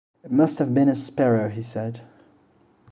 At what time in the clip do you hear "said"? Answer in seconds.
1.61-2.01